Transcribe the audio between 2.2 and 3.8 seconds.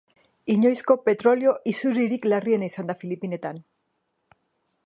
larriena izan da Filipinetan.